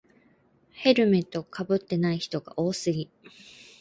[0.71, 3.11] ヘルメットかぶってない人が多すぎ